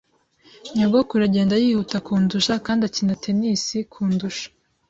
Nyogokuru 0.75 1.21
agenda 1.29 1.55
yihuta 1.63 1.97
kundusha, 2.07 2.53
kandi 2.65 2.81
akina 2.89 3.13
tennis 3.23 3.63
kundusha. 3.93 4.47